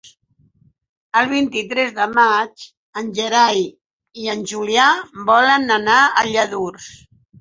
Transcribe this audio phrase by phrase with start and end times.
[1.19, 2.65] El vint-i-tres de maig
[3.01, 3.61] en Gerai
[4.23, 4.89] i en Julià
[5.29, 6.91] volen anar a Lladurs.